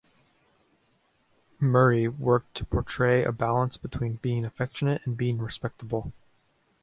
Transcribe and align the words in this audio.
Murray 1.59 2.07
worked 2.07 2.55
to 2.55 2.65
portray 2.65 3.23
a 3.23 3.31
balance 3.31 3.77
between 3.77 4.15
being 4.15 4.45
affectionate 4.45 5.05
and 5.05 5.15
being 5.15 5.37
"respectable". 5.37 6.11